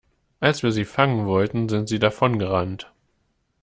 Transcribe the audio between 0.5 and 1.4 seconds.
wir sie fangen